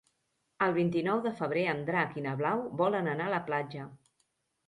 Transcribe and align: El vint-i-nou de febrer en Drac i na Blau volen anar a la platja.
El 0.67 0.71
vint-i-nou 0.77 1.19
de 1.25 1.33
febrer 1.41 1.65
en 1.73 1.83
Drac 1.91 2.17
i 2.21 2.25
na 2.27 2.33
Blau 2.41 2.63
volen 2.81 3.09
anar 3.13 3.27
a 3.29 3.33
la 3.35 3.43
platja. 3.51 3.87